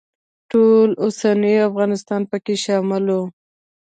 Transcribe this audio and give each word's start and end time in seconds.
ټول 0.51 0.89
اوسنی 1.03 1.53
افغانستان 1.69 2.21
پکې 2.31 2.55
شامل 2.63 3.05
و. 3.11 3.19